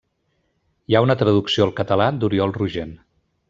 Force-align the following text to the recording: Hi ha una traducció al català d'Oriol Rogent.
Hi 0.93 0.95
ha 0.99 1.03
una 1.07 1.17
traducció 1.21 1.67
al 1.67 1.75
català 1.83 2.11
d'Oriol 2.23 2.59
Rogent. 2.61 2.99